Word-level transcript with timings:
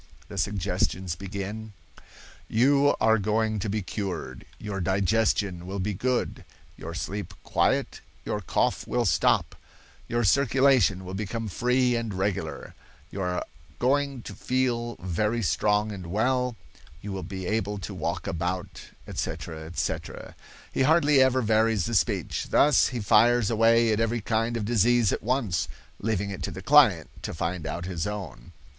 The 0.29 0.37
suggestions 0.39 1.15
begin: 1.15 1.73
"'You 2.47 2.95
are 2.99 3.19
going 3.19 3.59
to 3.59 3.69
be 3.69 3.83
cured; 3.83 4.45
your 4.57 4.81
digestion 4.81 5.67
will 5.67 5.77
be 5.77 5.93
good, 5.93 6.43
your 6.75 6.95
sleep 6.95 7.35
quiet, 7.43 8.01
your 8.25 8.41
cough 8.41 8.87
will 8.87 9.05
stop, 9.05 9.55
your 10.07 10.23
circulation 10.23 11.05
will 11.05 11.13
become 11.13 11.47
free 11.47 11.95
and 11.95 12.15
regular; 12.15 12.73
you 13.11 13.21
are 13.21 13.45
going 13.77 14.23
to 14.23 14.33
feel 14.33 14.95
very 14.95 15.43
strong 15.43 15.91
and 15.91 16.07
well, 16.07 16.55
you 17.03 17.11
will 17.11 17.21
be 17.21 17.45
able 17.45 17.77
to 17.77 17.93
walk 17.93 18.25
about,' 18.25 18.85
etc., 19.07 19.65
etc. 19.67 20.33
He 20.71 20.81
hardly 20.81 21.21
ever 21.21 21.43
varies 21.43 21.85
the 21.85 21.93
speech. 21.93 22.47
Thus 22.49 22.87
he 22.87 23.01
fires 23.01 23.51
away 23.51 23.93
at 23.93 23.99
every 23.99 24.21
kind 24.21 24.57
of 24.57 24.65
disease 24.65 25.11
at 25.13 25.21
once, 25.21 25.67
leaving 25.99 26.31
it 26.31 26.41
to 26.41 26.49
the 26.51 26.63
client 26.63 27.11
to 27.21 27.35
find 27.35 27.67
out 27.67 27.85
his 27.85 28.07
own. 28.07 28.51